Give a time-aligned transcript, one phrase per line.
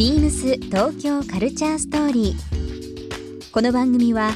[0.00, 3.52] ビームス東京カルチャーストーリー。
[3.52, 4.30] この番組は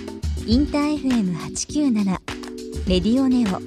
[0.46, 2.04] インター FM897
[2.86, 3.62] レディオネオ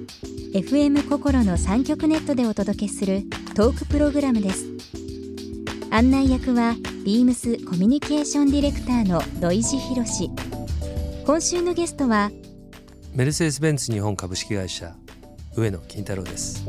[0.55, 3.23] FM 心の三極ネットでお届けする
[3.55, 4.67] トークプログラムです。
[5.89, 10.29] 案内役はビームスコミュニケーションディレクターの土井博志。
[11.25, 12.29] 今週のゲストは
[13.15, 14.95] メルセデス・ベンツ日本株式会社
[15.55, 16.63] 上野金太郎です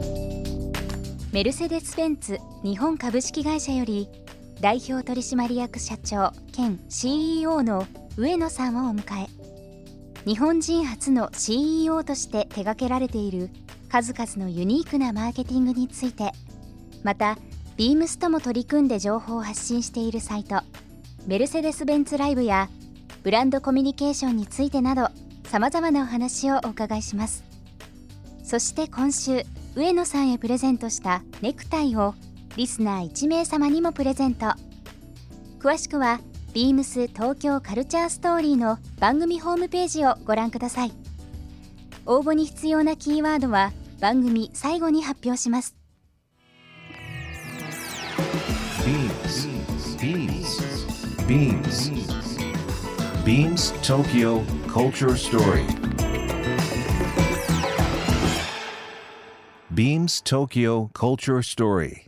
[1.35, 4.09] メルセデス・ベンツ日本株式会社より
[4.61, 9.29] 代表取締役社長兼 CEO の上野さんをお迎え。
[10.25, 13.51] 日本人初の CEO として手掛けられている
[13.89, 16.33] 数々のユニークなマーケティングについて。
[17.05, 17.39] また
[17.77, 20.63] ビームスとも取り組んで情報を発信しているサイト
[21.29, 22.69] メルセデス・ベンツライブや
[23.23, 25.09] ブランドコミュニケーションについてなど
[25.45, 27.45] さまざまなお話をお伺いします。
[28.43, 29.43] そして今週
[29.77, 32.15] 上野さんへプレゼントしたネクタイを
[32.59, 34.47] リスナー1名様にもプレゼント
[35.61, 36.19] 詳しくは
[36.52, 40.93] ビームス東京カルチャーストーリーの番組ホームページをご覧ください
[42.05, 45.77] 応募に必要なキーワードは番組最後に発表します
[48.82, 49.47] Beams.
[51.29, 51.79] Beams.
[53.25, 55.65] Beams Tokyo Culture Story.
[59.73, 62.07] Beams Tokyo Culture Story.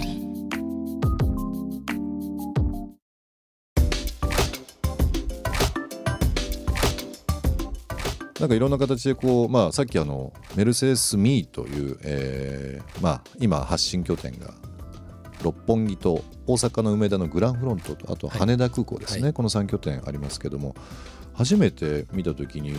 [8.41, 14.55] なんかいろんな形でこう、まあ、さっきあのメルセデス・ミーという、えーまあ、今発信拠点が
[15.43, 19.33] 六本木と大阪の梅田のグランフロントとあと羽田空港ですね、はい。
[19.33, 20.75] この3拠点ありますけども
[21.33, 22.73] 初めて見た時に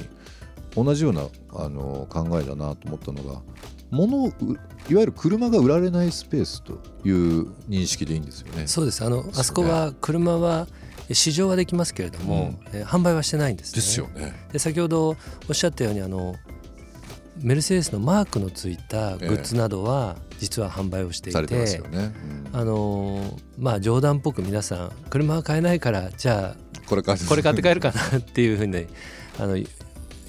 [0.75, 3.41] 同じようなあの考えだなと思ったのが
[3.91, 4.33] 物いわ
[4.89, 8.67] ゆる車が売られないスペースという認識でいいんですよね。
[8.67, 9.05] そうです。
[9.05, 10.67] あのあそこは車は
[11.11, 13.77] 試乗はできますけれども、えー販売はしてないんですね。
[13.77, 14.35] ですよね。
[14.53, 15.17] で先ほどお
[15.51, 16.37] っしゃったようにあの
[17.39, 21.39] メルセデスのマークのついたグッズなどは実は販売をしていて、
[22.53, 28.87] あのーまあ冗談っぽく皆さん車は買えないからじゃあこれ買って帰るかなっていうふうに
[29.39, 29.67] あの言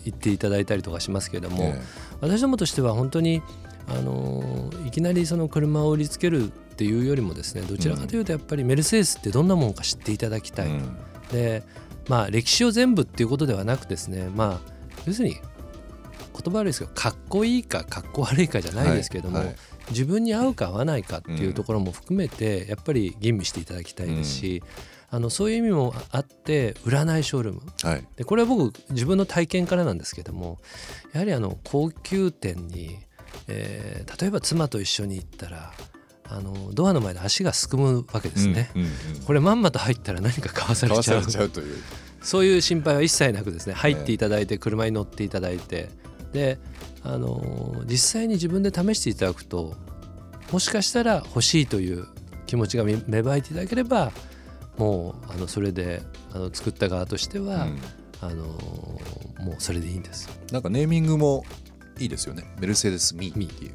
[0.10, 1.82] っていただいたりとかしますけれども、え。
[2.22, 3.42] 私どもとしては本当に
[3.88, 10.98] あのいきなりその車を売りつけるっていうよりもですねどちらかというとやっぱりメルセデスってどんなもんか知っていただきたい、えうん。
[11.32, 11.64] で
[12.08, 14.74] まあ歴史を全部っていうことではなくですねまあ
[15.06, 19.56] 要するに言葉悪いですけどかっこいいかかっこ悪いかじゃないですけれども、はいはい。
[19.90, 24.64] 自分に合うか合わないかっていうところも含めてやっぱり吟味していただきたいですし、
[25.10, 27.62] あのそういう意味もあって売らないショールーム。
[27.84, 28.08] はい。
[28.16, 30.58] でこれは僕自分の体験からなんですけども
[31.14, 32.98] やはりあの高級店に、
[33.48, 35.74] えー例えば妻と一緒に行ったら
[36.30, 38.72] あのドアの前で足がすくむわけですね。
[38.76, 38.90] うんうん
[39.26, 41.50] これまんまと入ったら何か買わされちゃう。
[41.50, 41.78] という。
[42.22, 43.74] そういう心配は一切なくですね。
[43.74, 45.90] 入っていただいて車に乗っていただいて
[46.32, 46.58] で
[47.04, 49.76] あの実際に自分で試していただくと
[50.52, 52.08] もしかしたら欲しいという
[52.46, 54.12] 気持ちが芽芽生えていただければ
[54.78, 56.02] もうあのそれで
[56.34, 57.80] あの作った側としては、うん。
[58.22, 61.44] あのもうそれでいいんです、なんかネーミングも
[62.00, 62.44] いいですよね。
[62.60, 63.72] メルセデス・ミーっていう。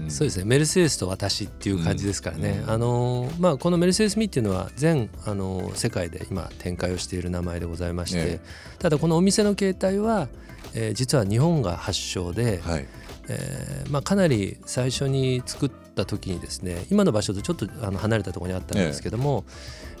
[0.00, 0.10] うん。
[0.10, 0.44] そうですね。
[0.44, 2.70] メルセデスと私っていう感じですからね、うん。
[2.70, 8.40] あのまあ、このメルセデス・ミーっていうのは全あの世界で今展開をしている名前でございまして、え
[8.78, 10.28] ただこのお店の形態は、
[10.74, 12.86] えー実は日本が発祥で、はい。
[13.32, 19.44] えーまあ、かなり最初に作った時にですね今の場所とちょっとあの離れたところにあったんですけども、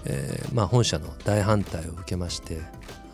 [0.04, 2.58] えーまあ、本社の大反対を受けまして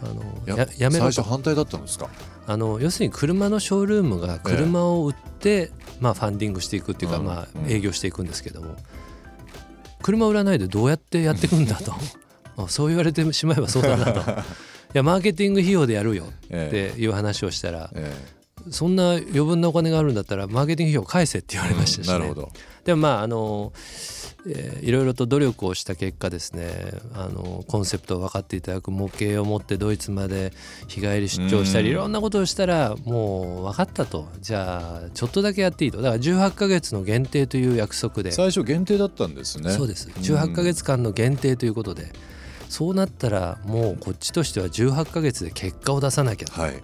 [0.03, 1.13] あのやややめろと。
[1.13, 2.09] 最初反対だったんですか？
[2.47, 5.71] あの要するに車のショールームが車を売って、
[6.01, 7.25] まあ、ファンディングしていくっていうか、うん。
[7.27, 7.71] まあう、ん。
[7.71, 8.77] 営業していくんですけども。
[10.03, 11.93] 車売らないでどうやってやっていくんだと。
[12.59, 14.21] あそう言われてしまえばそうだなと。
[14.31, 14.35] い
[14.95, 18.15] やマーケティング費用でやるよっえていう話をしたら、え
[18.71, 22.13] そんな余分なお金があるんだったらマーケティング費用返せって言われましたし、ね。
[22.13, 22.53] なるほど。
[22.85, 23.73] でもまああの、
[24.49, 26.71] えーいろいろと努力をした結果ですね
[27.15, 30.53] あのコンセプトを分かっていただく模型を持ってドイツまで
[30.87, 31.93] 日帰り出張したりうん。
[31.93, 34.29] いろんなことをしたらもう分かったと。
[34.41, 35.99] じゃあちょっとだけやっていいと。
[35.99, 38.33] だから18ヶ月の限定という約束で。
[38.33, 39.71] 最初限定だったんですね。
[39.71, 40.09] そうです。
[40.09, 42.13] 18ヶ月間の限定ということで。
[42.69, 46.61] そうなったらもうこっちとしては18ヶ月で結果を出さなきゃと。
[46.61, 46.83] はい。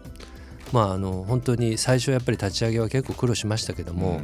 [0.73, 4.21] まああの本当に最初やっぱり立ち上げは結構苦労しましたけども、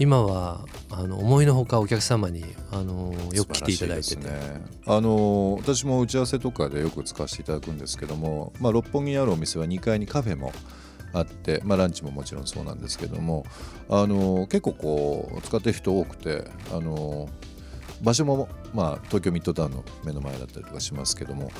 [0.00, 2.42] 今はあの思いのほかお客様に
[2.72, 10.52] あのよく来ていただいてて、ね、あの私も打ち合わせとかでよく使わせていただくんですけども、まあ、六本木にあるお店は2階にカフェも
[11.12, 13.44] あって、まあ、ランチももちろんそうなんですけども
[13.90, 17.28] あの結構こう使ってる人多くてあの
[18.00, 21.50] 場所も、まあ、東京ミッドタウンの目の前だったりとかしますけども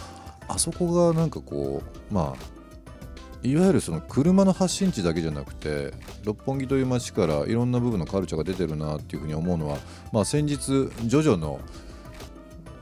[0.49, 2.60] あそこがなんかこうまあ
[3.43, 5.93] いわゆるその車の発信地だけじゃなくて
[6.25, 9.79] 六本木という街からいろんな部分のカルチャーが出てるなっていうふうに思うのは、
[10.13, 11.61] まあ、先日ジョジョの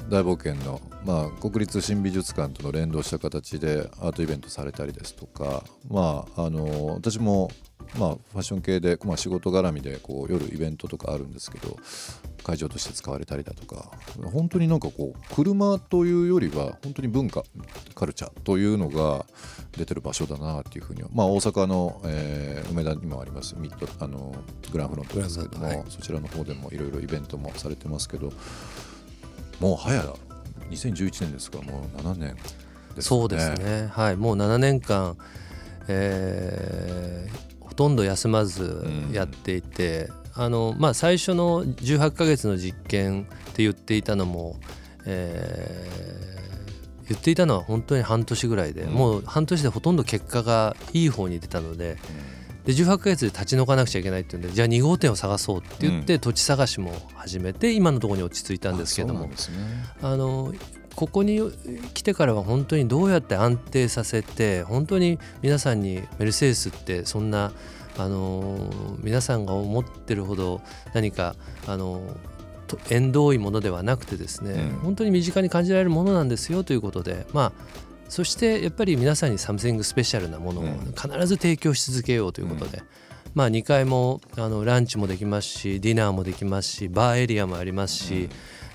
[0.08, 7.50] 大冒険の、まあ、国立新美術館との連動した形でアートイベントされたりですとか、まあ、あの私も、
[7.96, 11.76] まあ、ファッション系で、まあ、仕事絡みでこう夜イベントとかあるんですけど
[12.42, 13.90] 会場として使われたりだとか
[14.32, 17.42] 本当になんかこう車というよりは本当に文化
[17.94, 19.26] カルチャーというのが
[19.76, 24.34] 出てる場所だなっていうふうにまあ大阪の、えー梅田にもありますミッドあの
[24.70, 28.30] グランフロントですけども、グランフロントそちらの方でもいろいろイベントもされてますけど
[29.58, 30.02] もう早
[30.70, 32.54] 2011年ですがもう7年です
[32.96, 33.02] ね。
[33.02, 33.88] そうですね。
[33.90, 34.16] はい。
[34.16, 35.16] もう7年間、
[35.88, 44.56] えーほとんど休まずやっていて、あのまあ、最初の18ヶ月の実験って言っていたのも、
[45.06, 46.38] えー
[47.08, 48.92] 言っていたのは本当に半年ぐらいで、うん。
[48.92, 51.96] もう半年でほとんど結果がいい方に出たので
[52.64, 59.26] で18ヶ月で立ち退かなくちゃいけないっていうんでじゃあ2号店を探そうって言って、土地探しも始めて今のところに落ち着いたんですけども。
[59.26, 59.32] ね。
[60.02, 60.52] あの
[60.94, 61.40] ここに
[61.94, 67.52] 来てからは本当にどうやって安定させて本当に皆さんにメルセデスってそんな
[67.96, 68.68] あの
[69.00, 70.60] 皆さんが思ってるほど
[70.94, 71.36] 何か
[71.68, 72.02] あの
[72.66, 74.78] と縁遠いものではなくてですね、うん。
[74.80, 80.70] 本当に身近に感じられるものなんですよということでまあそしてやっぱり皆さんにサムシングスペシャルなものをうん。
[80.96, 82.82] 必ず提供し続けようということで、
[83.34, 88.28] まあ2階もあのランチもできますしディナーもできますしバーエリアもありますし、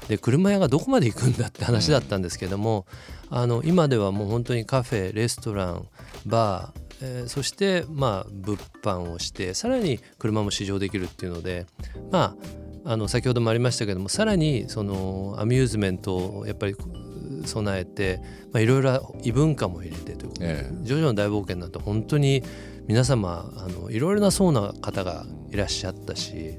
[0.08, 2.86] で車屋がどこまで行くんだって話だったんですけども、
[3.30, 5.88] あの今ではもう本当にカフェレストラン
[6.26, 11.66] バー、えーそしてまあ物販をしてさらに車も試乗できるっていうので
[12.12, 12.36] ま
[12.86, 16.76] ああの先ほどもありましたけどもさらにそのアミューズメントをやっぱり
[17.46, 18.20] 備えて
[18.52, 22.44] まあいろいろ異文化も入れてということでえジョジョの大冒険なんて本当に
[22.88, 26.58] 皆様あのいろいろな層な方がいらっしゃったし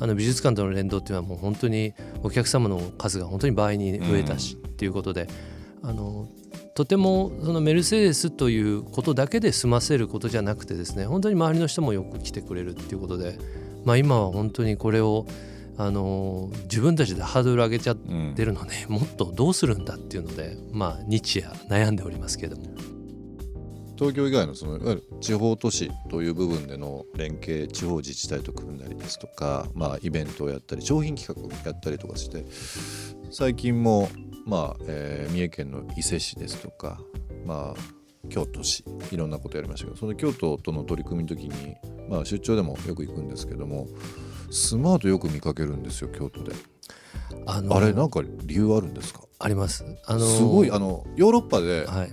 [0.00, 1.92] あの美術館との連動っていうのはもう本当に
[2.22, 5.26] お客様の数が本当に倍に増えたしっていうことで、
[5.82, 6.28] あの
[6.74, 13.36] とてもそのメルセデスということだけで済ませることじゃなくてですね本当に周りの人もよく来てくれるっていうことで、
[13.84, 15.26] まあ、今は本当にこれを
[15.78, 22.66] あの自分たちでハードル上げちゃってるので、もっとどうするんだっていうので、まあ、日夜悩んでおりますけれども。
[23.96, 32.44] 東京以外のそのいわゆる地方都市という部分での連携地方自治体と組んだりですとか、まあ、イベントをやったり商品企画をやったりとかして
[33.32, 34.08] 最近も、
[34.46, 37.00] まあえー三重県の伊勢市ですとか、
[37.44, 41.74] まあ、京都市いろんなことやりましたけどその京都との取り組みの時に、
[42.08, 43.88] まあ、出張でもよく行くんですけども
[44.50, 46.52] スマートよく見かけるんですよ京都で。
[47.46, 49.20] あのあれなんか理由あるんですか？
[49.38, 49.84] あります。
[50.06, 52.10] あのすごいあのヨーロッパで、はい、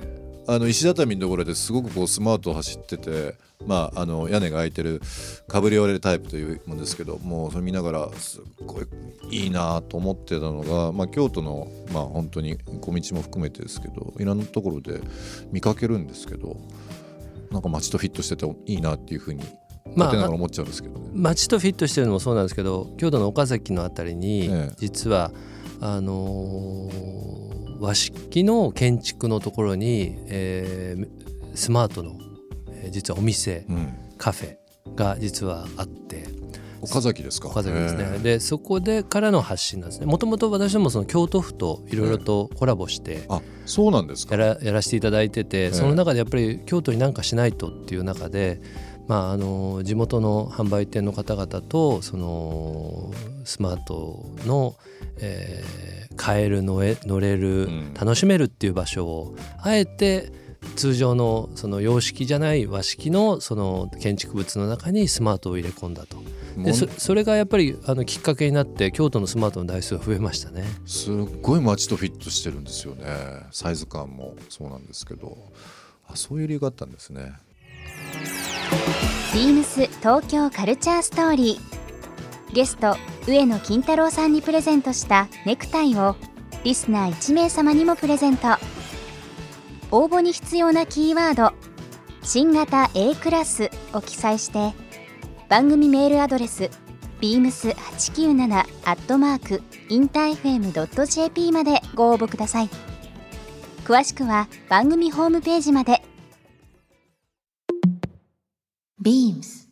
[0.48, 3.36] あの石畳のところですごくこうスマート走ってて、
[3.66, 5.02] まあ、あの屋根が開いてる
[5.48, 8.86] カブリオレタイプというものですけどもうそれ見ながらすっごい
[9.32, 15.01] いいなと思ってたのが、まあ、京都の、まあ、本当に小道も含めてですけどいろんなところで
[15.51, 16.58] 見かけるんですけど
[17.51, 19.44] なんか街とフィットしてていいなっていうふうに
[19.94, 21.10] まあながら思っちゃうんですけどね。
[21.13, 24.75] 街とフィットしてるのもそうなんですけど京都の岡崎のあたりに、ええ。
[24.77, 25.32] 実は
[25.80, 31.08] あのー和式の建築のところに、えー
[31.56, 32.18] スマートの、
[32.70, 34.58] えー実はお店うん、カフェ
[34.96, 36.25] が実はあって。
[36.82, 37.48] 岡崎ですか。
[37.48, 40.06] 岡崎ですね、えでそこでからの発信なんですね。
[40.06, 44.36] もともと私どもその京都府といろいろとコラボしてえあそうなんですか。
[44.36, 48.62] やらやらせていただいてて、えその中でやっぱり京都に何かしないとっていう中で、
[49.08, 53.12] まあ、あの地元の販売店の方々とその
[53.44, 54.76] スマートの、
[55.20, 57.94] えー買える乗れ乗れる、うん。
[57.94, 60.32] 楽しめるっていう場所をあえて
[60.76, 66.18] 通常のその洋式じゃない和式のその建築物の中にスマートを入れ込んだと。
[66.58, 70.64] でそそれがやっぱりあのきっかけになって京都のスマートの台数が増えましたね。
[70.86, 73.06] すっごい街とフィットしてるんですよね。
[73.52, 75.38] サイズ感もそうなんですけど。
[76.08, 77.34] あそういう理由があったんですね
[79.34, 82.53] ビームス東京カルチャーストーリー。
[82.53, 82.95] ゲスト
[83.27, 86.15] 上野金太郎さんにプレゼントしたネクタイを
[86.63, 88.48] リスナー1名様にもプレゼント。
[89.91, 91.53] 応募に必要なキーワード
[92.24, 94.74] 「新型 A クラス」を記載して
[95.48, 96.69] 番組メールアドレス
[97.22, 102.69] beams897 アットマークインター FM.jp までご応募ください。
[103.86, 106.01] 詳しくは番組ホームページまで。
[109.06, 109.68] Beams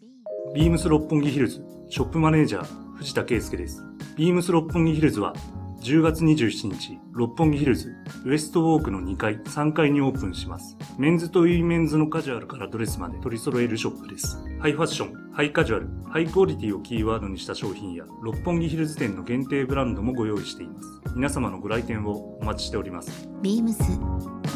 [0.53, 3.83] ビームス六本木ヒルズショップマネージャー藤田圭介です。
[4.15, 5.33] ビームス六本木ヒルズは
[5.81, 10.77] 10月27日、六本木ヒルズウエストウォークの2階、3階にオープンします。
[10.99, 14.37] メンズとウィメンズのカジュアルからドレスまで取り揃えるショップです。
[14.59, 20.87] ハイファッション、ハイカジュアル、ハイクオリティをキーワードにした商品や六本木ヒルズ店の限定ブランドもご用意しています。
[21.15, 23.27] 皆様のご来店をお待ちしております。
[23.41, 23.73] beams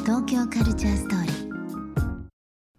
[0.06, 1.37] 東京カルチャーストーリー